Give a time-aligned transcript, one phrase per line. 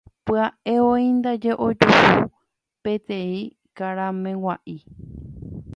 [0.25, 2.15] Pya'evoi ndaje ojuhu
[2.83, 3.39] peteĩ
[3.77, 4.77] karameg̃ua'i.